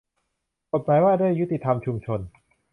[0.71, 2.19] กฎหมายว่าด้วยยุติธรรมชุมชน